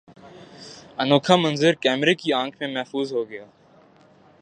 [0.97, 3.45] انوکھا منظر کیمرے کی آنکھ میں محفوظ ہوگیا